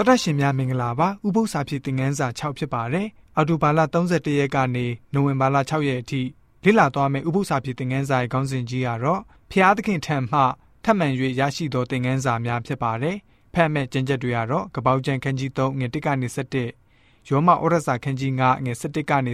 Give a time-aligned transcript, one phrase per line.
[0.00, 3.06] တော်တရှင်များမင်္ဂလာပါဥပု္ပ္ပစာဖြစ်သင်ခန်းစာ6ဖြစ်ပါတယ်
[3.36, 6.22] အော်တိုဘာလ31ရက်ကနေနိုဝင်ဘာလ6ရက်အထိ
[6.64, 10.40] လေ့လာသွားမယ့်ဥပု္ပ္ပစာဖြစ်သင်ခန်းစာရဲ့ခေါင်းစဉ်ကြီးကတော့ဖျားသခင်ထံမှ
[10.84, 11.06] ထပ်မံ၍
[11.40, 13.16] ရရှိသောသင်ခန်းစာများဖြစ်ပါတယ်
[13.54, 16.28] ဖတ်မဲ့ကျမ်းချက်တွေကတော့ကပောက်ကျန်ခန်းကြီး3ငွေ1ကနေ
[16.76, 19.32] 7ယောမဩရစာခန်းကြီး9ငွေ17ကနေ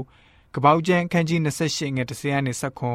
[0.00, 2.52] 19ကပောက်ကျန်ခန်းကြီး28ငွေ10ကနေ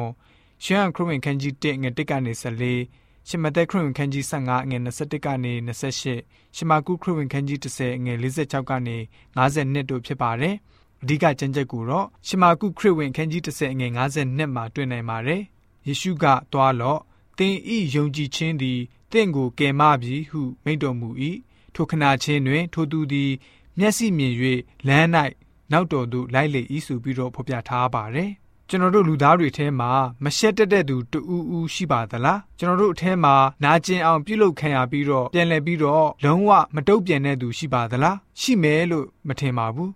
[0.08, 8.96] 19ရှမ်းခရစ်ဝင်ခန်းကြီး1ငွေ1ကနေ14 ရှမသက်ခရစ်ဝင်ခန်းကြီး15ငွေ21ကနေ28ရှမာကုခရစ်ဝင်ခန်းကြီး30ငွေ46ကနေ
[9.36, 10.54] 52တို့ဖြစ်ပါတယ်။
[11.02, 15.42] အဓိကကျမ်းချက်ကိုတော့ရှမာကုခရစ်ဝင်ခန်းကြီး30ငွေ52မှာတွေ့နိုင်ပါတယ်။
[15.86, 17.00] ယေရှုကသွားလော့
[17.38, 18.80] သင်ဤယုံကြည်ခြင်းသည်
[19.12, 21.08] တင့်ကိုကယ်မပြီဟုမိန့်တော်မူ၏။
[21.74, 23.30] ထိုခဏချင်းတွင် ထိုသူသည်
[23.78, 24.34] မျက်စိမြင်၍
[24.86, 25.08] လမ်း၌
[25.72, 28.30] နောက်တော်သို့လိုက်လေ၏ဆိုပြီးတော့ဖော်ပြထားပါတယ်။
[28.72, 29.90] ကျွန်တော်တို့လူသားတွေထဲမှာ
[30.24, 39.90] မရှက်တက်တဲ့သူတူဦးဦးရှိပါသလားကျွန်တော်တို့အထဲမှာနာကျင်အောင်ပြုလုပ်ခံရပြီးတော့ပြန်လည်ပြီးတော့လုံးဝမတုတ်ပြန်တဲ့သူရှိပါသလားရှိမယ်လို့မထင်ပါဘူး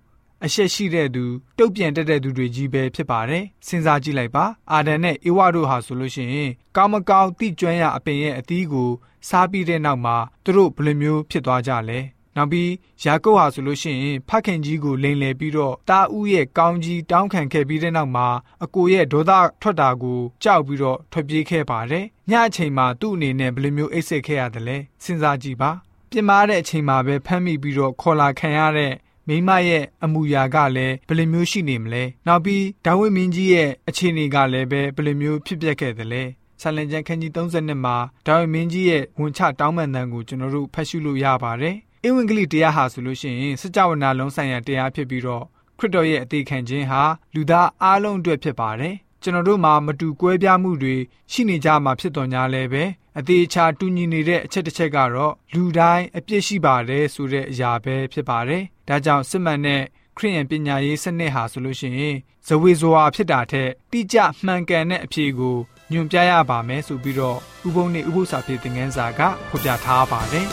[0.44, 1.24] အရှက်ရှိတဲ့သူ
[1.58, 8.90] တုတ်ပြန်တက်တဲ့သူတွေကြီးပဲဖြစ်ပါတယ်စဉ်းစားကြည့်လိုက်ပါအာဒန်နဲ့အေဝါတို့ဟာဆိုလို့ရှိရင်ကောင်းမကောင်းတိကျွမ်းရအပင်ရဲ့အသီးကို
[9.28, 11.98] စားပြီးတဲ့နောက်မှာသူတို့ဘယ်လိုမျိုးဖြစ်သွားကြလဲ
[12.36, 12.70] နောက်ပြီး
[13.02, 18.28] ယာကုပ်ဟာဆိုလို့ရှိရင်ဖခင်ကြီးကိုလိန်လည်ပြီးတော့တာဦးရဲ့ကောင်းကြီးတောင်းခံခဲ့ပြီးတဲ့နောက်မှာ
[18.64, 25.70] အကိုရဲ့ဒေါသထွက်တာကိုကြောက်ပြီးတော့ထွက်ပြေးခဲ့ပါတယ်။ညအချိန်မှာသူ့အနေနဲ့ဘယ်လိုမျိုးအိတ်ဆက်ခဲ့ရတယ်လဲစဉ်းစားကြည့်ပါ။
[26.10, 28.92] ပြင်းမာတဲ့အချိန်မှာပဲဖမ်းမိပြီးတော့ခေါ်လာခံရတဲ့
[29.28, 36.22] မိမရဲ့အမူအရာကလည်းဘယ်လိုမျိုးရှိနေမလဲ။နောက်ပြီးဒါဝိမင်းကြီးရဲ့အခြေအနေကလည်းပဲဘယ်လိုမျိုးဖြစ်ပျက်ခဲ့သလဲ။
[36.60, 37.96] ဆာလန်ကျန်ခန်းကြီး32မှာ
[38.26, 45.44] ဒါဝိမင်းကြီးရဲ့ဝန်ချတောင်းပန်တန်ကိုကျွန်တော်တို့ဖတ်ရှုလို့ရပါတယ်။ ဧဝံဂေလိတရားဟာဆိုလို့ရှိရင်စကြဝဠာလုံးဆိုင်ရာတရားဖြစ်ပြီးတော့
[45.78, 47.02] ခရစ်တော်ရဲ့အသေးခံခြင်းဟာ
[47.34, 50.96] လူသားအားလုံးအတွက်ဖြစ်ပါတယ်ကျွန်တော်တို့မှာမတူကွဲပြားမှုတွေ
[51.32, 52.84] ရှိနေကြမှာဖြစ်တော်ညာလဲပဲ
[53.18, 59.82] အသေးချာတူညီနေတဲ့အချက်တစ်ချက်ကတော့လူတိုင်းအပြစ်ရှိပါတယ်ဆိုတဲ့အရာပဲဖြစ်ပါတယ်ဒါကြောင့်စစ်မှန်တဲ့
[60.16, 62.16] ခရိယန်ပညာရေးစနစ်ဟာဆိုလို့ရှိရင်
[62.46, 65.56] ဇဝေဇဝါဖြစ်တာထက်တိကျမှန်ကန်တဲ့အဖြေကို
[65.92, 70.48] ညွှန်ပြရပါမယ်ဆိုပြီးတော့ဥပုံနဲ့ဥပု္ပ္ပစာဖြစ်တဲ့ငန်းစာကဖော်ပြထားပါတယ်